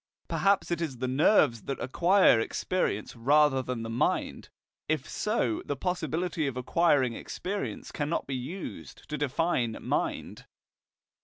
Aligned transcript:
Perhaps 0.27 0.71
it 0.71 0.81
is 0.81 0.97
the 0.97 1.07
nerves 1.07 1.61
that 1.65 1.79
acquire 1.79 2.39
experience 2.39 3.15
rather 3.15 3.61
than 3.61 3.83
the 3.83 3.87
mind. 3.91 4.49
If 4.89 5.07
so, 5.07 5.61
the 5.63 5.75
possibility 5.75 6.47
of 6.47 6.57
acquiring 6.57 7.13
experience 7.13 7.91
cannot 7.91 8.25
be 8.25 8.35
used 8.35 9.07
to 9.09 9.17
define 9.19 9.77
mind. 9.79 10.45